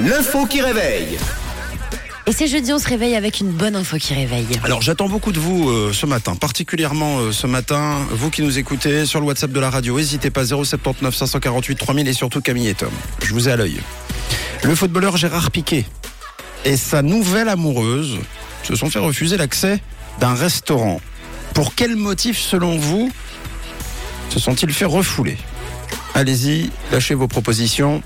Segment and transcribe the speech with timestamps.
[0.00, 1.18] L'info qui réveille.
[2.26, 4.46] Et c'est jeudi, on se réveille avec une bonne info qui réveille.
[4.64, 8.58] Alors j'attends beaucoup de vous euh, ce matin, particulièrement euh, ce matin, vous qui nous
[8.58, 12.68] écoutez sur le WhatsApp de la radio, n'hésitez pas 079 548 3000 et surtout Camille
[12.68, 12.90] et Tom.
[13.22, 13.78] Je vous ai à l'œil.
[14.62, 15.84] Le footballeur Gérard Piquet
[16.64, 18.18] et sa nouvelle amoureuse
[18.62, 19.80] se sont fait refuser l'accès
[20.18, 21.00] d'un restaurant.
[21.52, 23.12] Pour quel motif selon vous
[24.34, 25.36] se sont-ils fait refouler
[26.14, 28.02] Allez-y, lâchez vos propositions.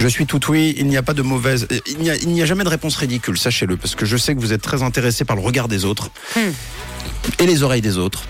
[0.00, 1.66] Je suis tout oui, il n'y a pas de mauvaise.
[1.70, 4.16] euh, Il n'y a, il n'y a jamais de réponse ridicule, sachez-le, parce que je
[4.16, 6.50] sais que vous êtes très intéressé par le regard des autres Hmm.
[7.38, 8.24] et les oreilles des autres.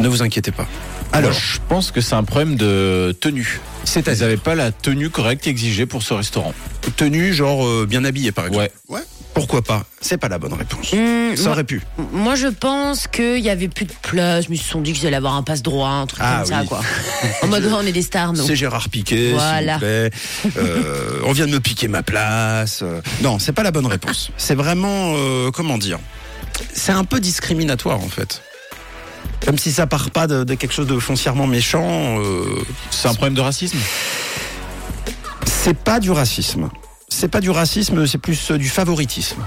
[0.00, 0.66] Ne vous inquiétez pas.
[1.12, 3.60] Alors, je pense que c'est un problème de tenue.
[3.84, 6.54] Ils c'est-à-dire n'avaient pas la tenue correcte exigée pour ce restaurant.
[6.96, 8.70] tenue, genre euh, bien habillé par exemple.
[8.88, 9.00] Ouais.
[9.40, 9.84] Pourquoi pas?
[10.00, 10.92] C'est pas la bonne réponse.
[10.92, 11.82] Hum, Ça moi, aurait pu.
[12.12, 14.44] moi, je pense qu'il y avait plus de place.
[14.46, 16.64] Je me suis dit qu'ils allaient avoir un passe droit, un truc Ah comme ça,
[16.66, 16.80] quoi.
[17.42, 18.44] En mode, on est des stars, nous.
[18.46, 19.60] C'est Gérard Piquet, Voilà.
[19.60, 20.10] s'il vous plaît.
[20.58, 22.80] Euh, on vient de me piquer ma place.
[22.82, 24.30] Euh, Non, c'est pas la bonne réponse.
[24.36, 25.98] C'est vraiment, euh, comment dire?
[26.74, 28.42] C'est un peu discriminatoire en fait.
[29.46, 32.18] Comme si ça part pas de, de quelque chose de foncièrement méchant.
[32.20, 32.44] euh,
[32.90, 33.78] C'est un problème de racisme?
[35.46, 36.68] C'est pas du racisme.
[37.10, 39.44] C'est pas du racisme, c'est plus euh, du favoritisme.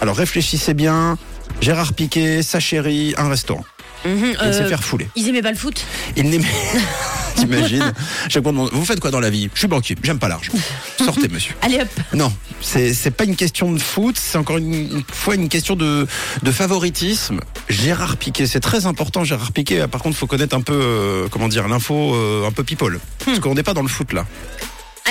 [0.00, 1.18] Alors réfléchissez bien.
[1.60, 3.64] Gérard Piquet, sa chérie, un restaurant.
[4.04, 5.04] Mhm, Il s'est euh.
[5.16, 5.84] Ils aimaient pas le foot
[6.16, 6.46] Il n'aimait.
[7.36, 7.92] T'imagines
[8.28, 9.50] Chaque fois, Vous faites quoi dans la vie?
[9.52, 10.52] Je suis banquier, j'aime pas l'argent.
[10.98, 11.54] Sortez, monsieur.
[11.62, 15.34] Allez hop Non, c'est c'est pas une question de foot, c'est encore une, une fois
[15.34, 16.06] une question de,
[16.42, 17.40] de favoritisme.
[17.68, 19.24] Gérard Piquet, c'est très important.
[19.24, 22.64] Gérard Piquet, par contre, faut connaître un peu, euh, comment dire, l'info euh, un peu
[22.64, 23.00] people.
[23.24, 24.26] Parce qu'on n'est pas dans le foot là.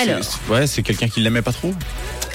[0.00, 1.72] Alors, C'est- Ouais, c'est quelqu'un qui l'aimait pas trop.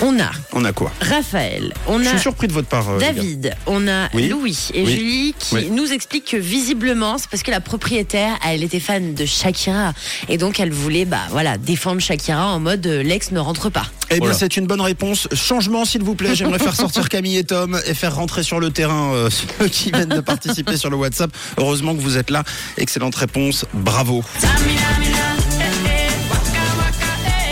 [0.02, 0.92] on a On a quoi?
[1.02, 2.90] Raphaël, on Je a suis surpris de votre part.
[2.90, 3.00] euh.
[3.00, 4.28] David, on a Oui.
[4.28, 4.92] Louis et Oui.
[4.96, 5.70] Julie qui Oui.
[5.72, 9.94] nous expliquent que visiblement c'est parce que la propriétaire elle était fan de Shakira
[10.30, 13.86] et donc elle voulait bah voilà défendre Shakira en mode euh, l'ex ne rentre pas.
[14.10, 14.36] Eh bien, Voilà.
[14.36, 15.28] c'est une bonne réponse.
[15.34, 16.36] Changement, s'il vous plaît.
[16.36, 19.92] J'aimerais faire sortir Camille et Tom et faire rentrer sur le terrain euh, ceux qui
[19.92, 21.32] viennent de participer sur le WhatsApp.
[21.58, 22.44] Heureusement que vous êtes là.
[22.78, 23.66] Excellente réponse.
[23.74, 24.24] Bravo.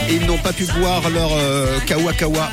[0.10, 2.50] Ils n'ont pas pu boire leur euh, kawa kawa.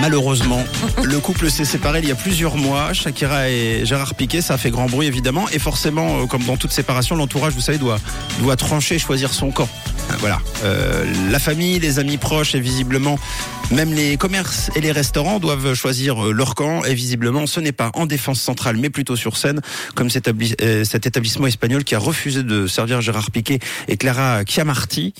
[0.00, 0.62] Malheureusement,
[1.04, 2.92] le couple s'est séparé il y a plusieurs mois.
[2.92, 5.48] Shakira et Gérard Piquet, ça a fait grand bruit évidemment.
[5.52, 7.98] Et forcément, euh, comme dans toute séparation, l'entourage, vous savez, doit,
[8.40, 9.68] doit trancher, choisir son camp.
[10.10, 10.38] Euh, Voilà.
[10.64, 13.18] Euh, la famille, les amis proches et visiblement,
[13.72, 16.84] même les commerces et les restaurants doivent choisir leur camp.
[16.84, 19.60] Et visiblement, ce n'est pas en défense centrale, mais plutôt sur scène,
[19.94, 23.58] comme cet, établi- cet établissement espagnol qui a refusé de servir Gérard Piquet
[23.88, 25.14] et Clara Chiamarti,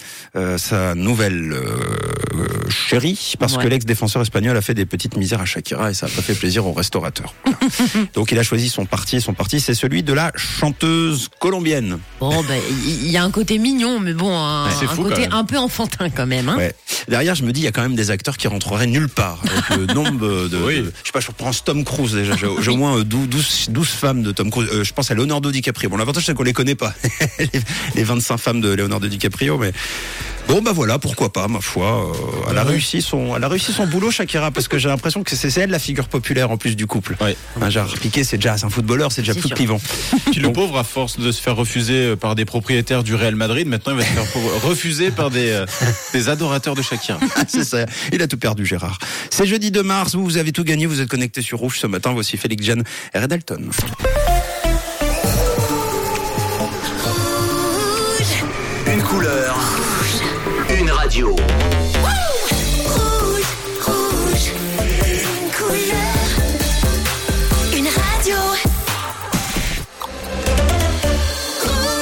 [0.57, 3.65] sa nouvelle euh, chérie, Ouais.
[3.65, 6.35] que l'ex-défenseur espagnol a fait des petites misères à Shakira et ça n'a pas fait
[6.35, 7.35] plaisir aux restaurateurs.
[8.15, 11.99] Donc il a choisi son parti et son parti, c'est celui de la chanteuse colombienne.
[12.21, 12.55] Bon bah
[12.87, 16.27] il y, a un côté mignon mais bon un, fou, côté un peu enfantin quand
[16.27, 16.49] même.
[16.49, 16.75] Hein Ouais.
[17.09, 19.41] Derrière, je me dis, il y a quand même des acteurs qui rentreraient nulle part.
[19.45, 20.79] Avec le nombre de, Oui.
[20.79, 22.35] de- je sais pas, je prends Tom Cruise déjà.
[22.37, 24.69] J'ai au moins euh, 12, 12, 12 femmes de Tom Cruise.
[24.73, 25.89] Euh, je pense à Leonardo DiCaprio.
[25.91, 26.95] Bon, l'avantage c'est qu'on les connaît pas.
[27.39, 27.49] les,
[27.95, 29.73] les 25 femmes de Leonardo DiCaprio, mais
[30.49, 32.11] bon, bah voilà, pourquoi pas, ma foi.
[32.11, 35.23] euh, elle a réussi son, elle a réussi son boulot, Shakira, parce que j'ai l'impression
[35.23, 37.17] que c'est c'est elle la figure populaire en plus du couple.
[37.21, 37.37] Ouais.
[37.61, 39.81] Hein, Gérard Piqué, c'est déjà c'est un footballeur, c'est déjà plus clivant.
[40.31, 43.35] Puis le pauvre, à force de se faire refuser euh, par des propriétaires du Real
[43.37, 45.67] Madrid, maintenant il va se faire refuser par des, euh,
[46.13, 47.19] des adorateurs de Shakira.
[47.49, 47.87] c'est ça.
[48.13, 48.99] Il a tout perdu, Gérard.
[49.31, 50.15] C'est jeudi 2 mars.
[50.15, 50.87] Vous, vous avez tout gagné.
[50.87, 52.13] Vous êtes connecté sur Rouge ce matin.
[52.13, 52.85] Voici Félix Jeanne
[53.15, 53.71] et Red Dalton.
[58.93, 59.46] Une couleur.
[61.17, 61.56] Une radio.